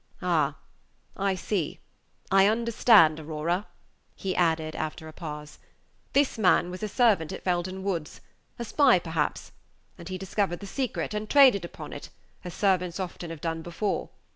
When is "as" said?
12.43-12.55